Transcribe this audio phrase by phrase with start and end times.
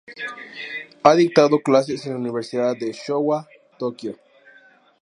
[1.03, 4.15] Ha dictado clases en la Universidad de Showa, Tokio.